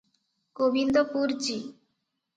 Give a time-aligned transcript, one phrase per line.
[0.59, 1.59] Gobindpur G.